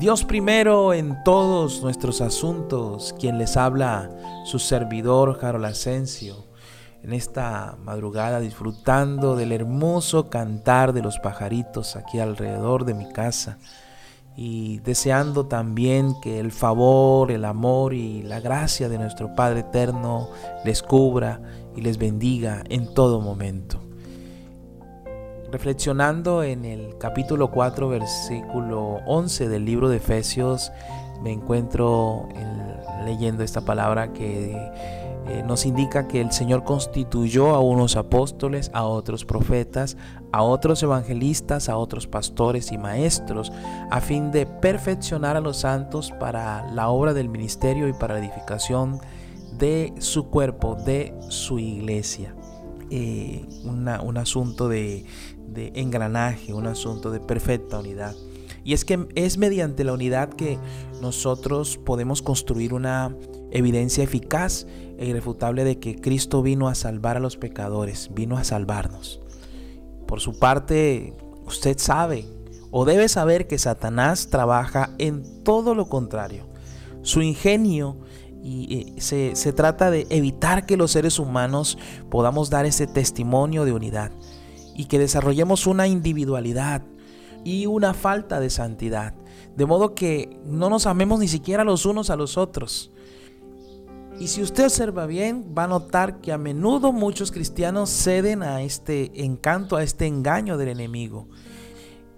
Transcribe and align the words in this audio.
Dios 0.00 0.24
primero 0.24 0.94
en 0.94 1.22
todos 1.22 1.82
nuestros 1.84 2.20
asuntos, 2.20 3.14
quien 3.20 3.38
les 3.38 3.56
habla, 3.56 4.10
su 4.44 4.58
servidor 4.58 5.38
Harold 5.40 5.66
Asensio, 5.66 6.44
en 7.04 7.12
esta 7.12 7.76
madrugada 7.84 8.40
disfrutando 8.40 9.36
del 9.36 9.52
hermoso 9.52 10.28
cantar 10.28 10.92
de 10.92 11.02
los 11.02 11.20
pajaritos 11.20 11.94
aquí 11.94 12.18
alrededor 12.18 12.84
de 12.84 12.94
mi 12.94 13.08
casa 13.12 13.58
y 14.40 14.78
deseando 14.84 15.46
también 15.46 16.14
que 16.22 16.38
el 16.38 16.52
favor, 16.52 17.32
el 17.32 17.44
amor 17.44 17.92
y 17.92 18.22
la 18.22 18.38
gracia 18.38 18.88
de 18.88 18.96
nuestro 18.96 19.34
Padre 19.34 19.60
Eterno 19.60 20.28
les 20.64 20.80
cubra 20.80 21.40
y 21.74 21.80
les 21.80 21.98
bendiga 21.98 22.62
en 22.68 22.94
todo 22.94 23.20
momento. 23.20 23.80
Reflexionando 25.50 26.44
en 26.44 26.64
el 26.64 26.96
capítulo 26.98 27.50
4, 27.50 27.88
versículo 27.88 29.00
11 29.06 29.48
del 29.48 29.64
libro 29.64 29.88
de 29.88 29.96
Efesios, 29.96 30.70
me 31.20 31.32
encuentro 31.32 32.28
leyendo 33.04 33.42
esta 33.42 33.62
palabra 33.62 34.12
que 34.12 34.56
eh, 35.28 35.42
nos 35.46 35.66
indica 35.66 36.08
que 36.08 36.20
el 36.20 36.32
Señor 36.32 36.64
constituyó 36.64 37.54
a 37.54 37.60
unos 37.60 37.96
apóstoles, 37.96 38.70
a 38.72 38.84
otros 38.84 39.24
profetas, 39.24 39.96
a 40.32 40.42
otros 40.42 40.82
evangelistas, 40.82 41.68
a 41.68 41.76
otros 41.76 42.06
pastores 42.06 42.72
y 42.72 42.78
maestros, 42.78 43.52
a 43.90 44.00
fin 44.00 44.30
de 44.30 44.46
perfeccionar 44.46 45.36
a 45.36 45.40
los 45.40 45.58
santos 45.58 46.12
para 46.18 46.70
la 46.72 46.88
obra 46.88 47.12
del 47.12 47.28
ministerio 47.28 47.88
y 47.88 47.92
para 47.92 48.14
la 48.14 48.20
edificación 48.20 49.00
de 49.58 49.92
su 49.98 50.28
cuerpo, 50.28 50.76
de 50.76 51.14
su 51.28 51.58
iglesia. 51.58 52.34
Eh, 52.90 53.44
un 53.64 54.16
asunto 54.16 54.68
de, 54.68 55.04
de 55.46 55.72
engranaje, 55.74 56.54
un 56.54 56.66
asunto 56.66 57.10
de 57.10 57.20
perfecta 57.20 57.78
unidad. 57.78 58.14
Y 58.68 58.74
es 58.74 58.84
que 58.84 59.08
es 59.14 59.38
mediante 59.38 59.82
la 59.82 59.94
unidad 59.94 60.28
que 60.28 60.58
nosotros 61.00 61.78
podemos 61.78 62.20
construir 62.20 62.74
una 62.74 63.16
evidencia 63.50 64.04
eficaz 64.04 64.66
e 64.98 65.06
irrefutable 65.06 65.64
de 65.64 65.78
que 65.78 65.98
Cristo 65.98 66.42
vino 66.42 66.68
a 66.68 66.74
salvar 66.74 67.16
a 67.16 67.20
los 67.20 67.38
pecadores, 67.38 68.10
vino 68.12 68.36
a 68.36 68.44
salvarnos. 68.44 69.22
Por 70.06 70.20
su 70.20 70.38
parte, 70.38 71.14
usted 71.46 71.78
sabe 71.78 72.26
o 72.70 72.84
debe 72.84 73.08
saber 73.08 73.46
que 73.46 73.56
Satanás 73.56 74.28
trabaja 74.28 74.90
en 74.98 75.42
todo 75.44 75.74
lo 75.74 75.88
contrario. 75.88 76.46
Su 77.00 77.22
ingenio 77.22 77.96
y 78.42 78.92
eh, 78.98 79.00
se, 79.00 79.34
se 79.34 79.54
trata 79.54 79.90
de 79.90 80.06
evitar 80.10 80.66
que 80.66 80.76
los 80.76 80.90
seres 80.90 81.18
humanos 81.18 81.78
podamos 82.10 82.50
dar 82.50 82.66
ese 82.66 82.86
testimonio 82.86 83.64
de 83.64 83.72
unidad 83.72 84.12
y 84.76 84.84
que 84.84 84.98
desarrollemos 84.98 85.66
una 85.66 85.86
individualidad 85.86 86.82
y 87.44 87.66
una 87.66 87.94
falta 87.94 88.40
de 88.40 88.50
santidad. 88.50 89.14
De 89.56 89.66
modo 89.66 89.94
que 89.94 90.38
no 90.44 90.70
nos 90.70 90.86
amemos 90.86 91.20
ni 91.20 91.28
siquiera 91.28 91.64
los 91.64 91.86
unos 91.86 92.10
a 92.10 92.16
los 92.16 92.36
otros. 92.36 92.92
Y 94.20 94.28
si 94.28 94.42
usted 94.42 94.64
observa 94.64 95.06
bien, 95.06 95.54
va 95.56 95.64
a 95.64 95.68
notar 95.68 96.20
que 96.20 96.32
a 96.32 96.38
menudo 96.38 96.92
muchos 96.92 97.30
cristianos 97.30 97.90
ceden 97.90 98.42
a 98.42 98.62
este 98.62 99.24
encanto, 99.24 99.76
a 99.76 99.82
este 99.82 100.06
engaño 100.06 100.58
del 100.58 100.68
enemigo. 100.68 101.28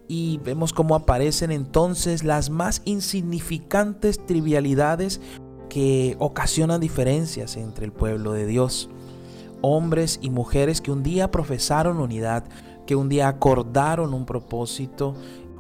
Y 0.09 0.39
vemos 0.39 0.73
cómo 0.73 0.95
aparecen 0.95 1.53
entonces 1.53 2.25
las 2.25 2.51
más 2.51 2.83
insignificantes 2.85 4.25
trivialidades 4.27 5.21
que 5.69 6.17
ocasionan 6.19 6.81
diferencias 6.81 7.57
entre 7.57 7.85
el 7.85 7.93
pueblo 7.93 8.33
de 8.33 8.47
Dios 8.47 8.91
hombres 9.63 10.19
y 10.23 10.31
mujeres 10.31 10.81
que 10.81 10.93
un 10.93 11.03
día 11.03 11.31
profesaron 11.31 11.99
unidad, 11.99 12.45
que 12.91 12.97
un 12.97 13.09
día 13.09 13.29
acordaron 13.29 14.13
un 14.13 14.27
propósito, 14.27 15.15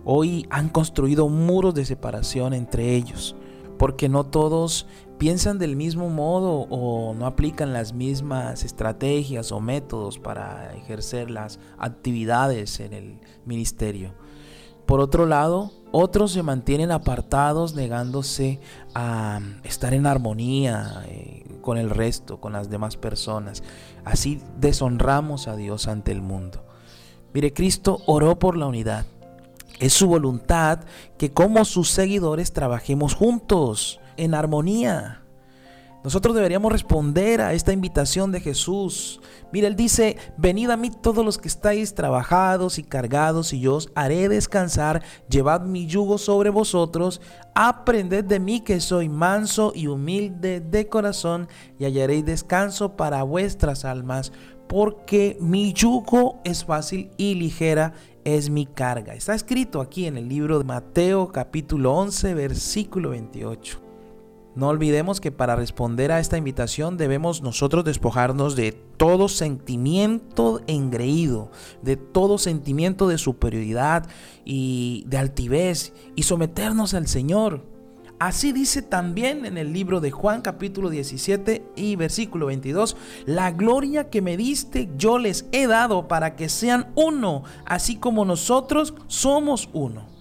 hoy 0.04 0.48
han 0.50 0.68
construido 0.68 1.28
muros 1.28 1.74
de 1.74 1.84
separación 1.84 2.54
entre 2.54 2.96
ellos, 2.96 3.36
porque 3.78 4.08
no 4.08 4.26
todos 4.26 4.88
piensan 5.16 5.60
del 5.60 5.76
mismo 5.76 6.08
modo 6.08 6.66
o 6.70 7.14
no 7.14 7.26
aplican 7.26 7.72
las 7.72 7.92
mismas 7.92 8.64
estrategias 8.64 9.52
o 9.52 9.60
métodos 9.60 10.18
para 10.18 10.74
ejercer 10.74 11.30
las 11.30 11.60
actividades 11.78 12.80
en 12.80 12.94
el 12.94 13.20
ministerio. 13.44 14.12
Por 14.84 14.98
otro 14.98 15.24
lado, 15.24 15.70
otros 15.92 16.32
se 16.32 16.42
mantienen 16.42 16.90
apartados 16.90 17.76
negándose 17.76 18.58
a 18.92 19.38
estar 19.62 19.94
en 19.94 20.08
armonía 20.08 21.04
eh, 21.06 21.44
con 21.60 21.78
el 21.78 21.90
resto, 21.90 22.40
con 22.40 22.54
las 22.54 22.70
demás 22.70 22.96
personas. 22.96 23.62
Así 24.04 24.42
deshonramos 24.58 25.46
a 25.46 25.54
Dios 25.54 25.86
ante 25.86 26.10
el 26.10 26.22
mundo. 26.22 26.64
Mire, 27.32 27.52
Cristo 27.52 28.00
oró 28.06 28.38
por 28.38 28.56
la 28.56 28.66
unidad. 28.66 29.06
Es 29.78 29.92
su 29.92 30.08
voluntad 30.08 30.80
que 31.16 31.32
como 31.32 31.64
sus 31.64 31.90
seguidores 31.90 32.52
trabajemos 32.52 33.14
juntos, 33.14 34.00
en 34.16 34.34
armonía. 34.34 35.19
Nosotros 36.02 36.34
deberíamos 36.34 36.72
responder 36.72 37.42
a 37.42 37.52
esta 37.52 37.74
invitación 37.74 38.32
de 38.32 38.40
Jesús. 38.40 39.20
Mira, 39.52 39.68
Él 39.68 39.76
dice, 39.76 40.16
venid 40.38 40.70
a 40.70 40.78
mí 40.78 40.90
todos 40.90 41.22
los 41.22 41.36
que 41.36 41.48
estáis 41.48 41.94
trabajados 41.94 42.78
y 42.78 42.84
cargados 42.84 43.52
y 43.52 43.60
yo 43.60 43.76
os 43.76 43.90
haré 43.94 44.30
descansar, 44.30 45.02
llevad 45.28 45.60
mi 45.62 45.86
yugo 45.86 46.16
sobre 46.16 46.48
vosotros, 46.48 47.20
aprended 47.54 48.24
de 48.24 48.40
mí 48.40 48.60
que 48.60 48.80
soy 48.80 49.10
manso 49.10 49.72
y 49.74 49.88
humilde 49.88 50.60
de 50.60 50.88
corazón 50.88 51.48
y 51.78 51.84
hallaréis 51.84 52.24
descanso 52.24 52.96
para 52.96 53.22
vuestras 53.22 53.84
almas, 53.84 54.32
porque 54.68 55.36
mi 55.38 55.74
yugo 55.74 56.40
es 56.44 56.64
fácil 56.64 57.10
y 57.18 57.34
ligera 57.34 57.92
es 58.24 58.48
mi 58.48 58.64
carga. 58.64 59.14
Está 59.14 59.34
escrito 59.34 59.82
aquí 59.82 60.06
en 60.06 60.16
el 60.16 60.28
libro 60.28 60.58
de 60.58 60.64
Mateo 60.64 61.30
capítulo 61.30 61.92
11 61.92 62.32
versículo 62.32 63.10
28. 63.10 63.89
No 64.60 64.68
olvidemos 64.68 65.22
que 65.22 65.32
para 65.32 65.56
responder 65.56 66.12
a 66.12 66.20
esta 66.20 66.36
invitación 66.36 66.98
debemos 66.98 67.40
nosotros 67.40 67.82
despojarnos 67.82 68.56
de 68.56 68.72
todo 68.72 69.30
sentimiento 69.30 70.60
engreído, 70.66 71.50
de 71.80 71.96
todo 71.96 72.36
sentimiento 72.36 73.08
de 73.08 73.16
superioridad 73.16 74.06
y 74.44 75.04
de 75.06 75.16
altivez 75.16 75.94
y 76.14 76.24
someternos 76.24 76.92
al 76.92 77.08
Señor. 77.08 77.64
Así 78.18 78.52
dice 78.52 78.82
también 78.82 79.46
en 79.46 79.56
el 79.56 79.72
libro 79.72 80.02
de 80.02 80.10
Juan 80.10 80.42
capítulo 80.42 80.90
17 80.90 81.64
y 81.74 81.96
versículo 81.96 82.44
22, 82.44 82.98
la 83.24 83.52
gloria 83.52 84.10
que 84.10 84.20
me 84.20 84.36
diste 84.36 84.90
yo 84.98 85.18
les 85.18 85.46
he 85.52 85.68
dado 85.68 86.06
para 86.06 86.36
que 86.36 86.50
sean 86.50 86.92
uno, 86.96 87.44
así 87.64 87.96
como 87.96 88.26
nosotros 88.26 88.92
somos 89.06 89.70
uno. 89.72 90.19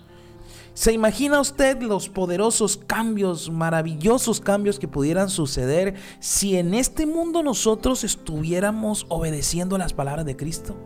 ¿Se 0.79 0.94
imagina 0.94 1.41
usted 1.41 1.81
los 1.81 2.07
poderosos 2.07 2.78
cambios, 2.78 3.51
maravillosos 3.51 4.40
cambios 4.40 4.79
que 4.79 4.88
pudieran 4.88 5.29
suceder 5.29 5.95
si 6.22 6.56
en 6.56 6.73
este 6.73 7.06
mundo 7.06 7.44
nosotros 7.44 8.06
estuviéramos 8.06 9.06
obedeciendo 9.09 9.78
las 9.78 9.91
palabras 9.91 10.25
de 10.25 10.38
Cristo? 10.38 10.78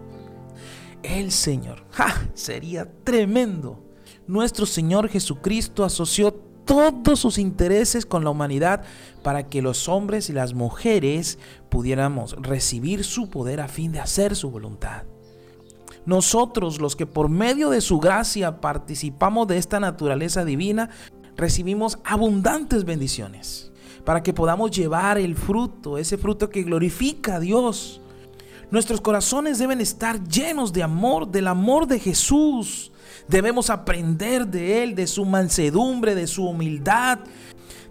El 1.03 1.31
Señor, 1.31 1.85
¡ja! 1.91 2.27
Sería 2.33 2.91
tremendo. 3.03 3.83
Nuestro 4.25 4.65
Señor 4.65 5.09
Jesucristo 5.09 5.83
asoció 5.83 6.33
todos 6.33 7.19
sus 7.19 7.37
intereses 7.37 8.07
con 8.07 8.23
la 8.23 8.31
humanidad 8.31 8.81
para 9.21 9.47
que 9.47 9.61
los 9.61 9.87
hombres 9.87 10.27
y 10.27 10.33
las 10.33 10.55
mujeres 10.55 11.37
pudiéramos 11.69 12.35
recibir 12.41 13.03
su 13.03 13.29
poder 13.29 13.61
a 13.61 13.67
fin 13.67 13.91
de 13.91 13.99
hacer 13.99 14.35
su 14.35 14.49
voluntad. 14.49 15.03
Nosotros, 16.05 16.81
los 16.81 16.95
que 16.95 17.05
por 17.05 17.29
medio 17.29 17.69
de 17.69 17.81
su 17.81 17.99
gracia 17.99 18.59
participamos 18.59 19.47
de 19.47 19.57
esta 19.57 19.79
naturaleza 19.79 20.43
divina, 20.43 20.89
recibimos 21.37 21.99
abundantes 22.03 22.83
bendiciones 22.83 23.71
para 24.03 24.21
que 24.21 24.33
podamos 24.33 24.71
llevar 24.71 25.17
el 25.17 25.35
fruto, 25.35 25.97
ese 25.97 26.17
fruto 26.17 26.49
que 26.49 26.63
glorifica 26.63 27.35
a 27.35 27.39
Dios. 27.39 28.01
Nuestros 28.69 29.01
corazones 29.01 29.59
deben 29.59 29.79
estar 29.81 30.21
llenos 30.27 30.73
de 30.73 30.83
amor, 30.83 31.29
del 31.29 31.47
amor 31.47 31.87
de 31.87 31.99
Jesús. 31.99 32.91
Debemos 33.27 33.69
aprender 33.69 34.47
de 34.47 34.83
Él, 34.83 34.95
de 34.95 35.07
su 35.07 35.25
mansedumbre, 35.25 36.15
de 36.15 36.27
su 36.27 36.45
humildad. 36.45 37.19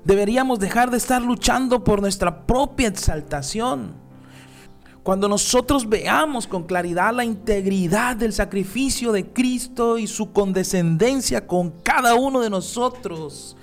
Deberíamos 0.04 0.58
dejar 0.58 0.90
de 0.90 0.96
estar 0.96 1.22
luchando 1.22 1.84
por 1.84 2.00
nuestra 2.00 2.46
propia 2.46 2.88
exaltación. 2.88 4.01
Cuando 5.02 5.26
nosotros 5.26 5.88
veamos 5.88 6.46
con 6.46 6.62
claridad 6.62 7.12
la 7.12 7.24
integridad 7.24 8.14
del 8.14 8.32
sacrificio 8.32 9.10
de 9.10 9.26
Cristo 9.26 9.98
y 9.98 10.06
su 10.06 10.30
condescendencia 10.30 11.44
con 11.48 11.70
cada 11.82 12.14
uno 12.14 12.38
de 12.38 12.48
nosotros, 12.48 13.56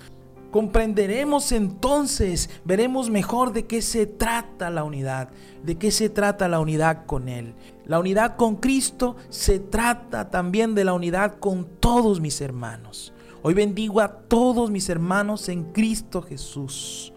comprenderemos 0.52 1.54
entonces, 1.54 2.50
veremos 2.66 3.10
mejor 3.10 3.54
de 3.54 3.66
qué 3.66 3.82
se 3.82 4.06
trata 4.06 4.70
la 4.70 4.84
unidad, 4.84 5.30
de 5.64 5.78
qué 5.78 5.92
se 5.92 6.10
trata 6.10 6.50
la 6.50 6.60
unidad 6.60 7.06
con 7.06 7.30
Él. 7.30 7.56
La 7.86 8.00
unidad 8.00 8.36
con 8.36 8.58
Cristo 8.58 9.16
se 9.30 9.60
trata 9.60 10.30
también 10.30 10.76
de 10.76 10.84
la 10.84 10.94
unidad 10.94 11.40
con 11.40 11.66
todos 11.80 12.20
mis 12.20 12.42
hermanos. 12.42 13.14
Hoy 13.44 13.54
bendigo 13.54 14.02
a 14.02 14.12
todos 14.12 14.70
mis 14.70 14.90
hermanos 14.90 15.48
en 15.48 15.72
Cristo 15.72 16.22
Jesús. 16.22 17.14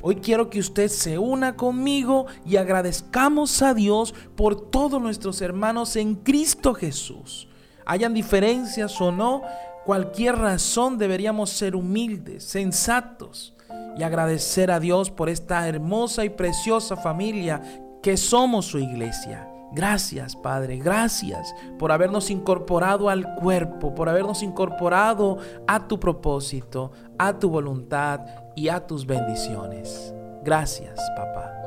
Hoy 0.00 0.16
quiero 0.16 0.48
que 0.48 0.60
usted 0.60 0.88
se 0.88 1.18
una 1.18 1.56
conmigo 1.56 2.26
y 2.46 2.56
agradezcamos 2.56 3.62
a 3.62 3.74
Dios 3.74 4.14
por 4.36 4.70
todos 4.70 5.02
nuestros 5.02 5.42
hermanos 5.42 5.96
en 5.96 6.14
Cristo 6.14 6.72
Jesús. 6.72 7.48
Hayan 7.84 8.14
diferencias 8.14 9.00
o 9.00 9.10
no, 9.10 9.42
cualquier 9.84 10.36
razón 10.36 10.98
deberíamos 10.98 11.50
ser 11.50 11.74
humildes, 11.74 12.44
sensatos 12.44 13.54
y 13.96 14.04
agradecer 14.04 14.70
a 14.70 14.78
Dios 14.78 15.10
por 15.10 15.28
esta 15.28 15.66
hermosa 15.66 16.24
y 16.24 16.30
preciosa 16.30 16.96
familia 16.96 17.60
que 18.00 18.16
somos 18.16 18.66
su 18.66 18.78
iglesia. 18.78 19.48
Gracias, 19.72 20.34
Padre, 20.34 20.78
gracias 20.78 21.54
por 21.78 21.92
habernos 21.92 22.30
incorporado 22.30 23.10
al 23.10 23.34
cuerpo, 23.34 23.94
por 23.94 24.08
habernos 24.08 24.42
incorporado 24.42 25.38
a 25.66 25.86
tu 25.86 26.00
propósito, 26.00 26.92
a 27.18 27.38
tu 27.38 27.50
voluntad 27.50 28.20
y 28.56 28.68
a 28.68 28.86
tus 28.86 29.06
bendiciones. 29.06 30.14
Gracias, 30.42 30.98
papá. 31.16 31.57